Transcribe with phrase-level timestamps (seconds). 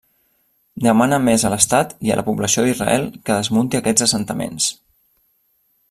[0.85, 4.71] Demana més a l'Estat i a la població d'Israel que desmunti aquests assentaments.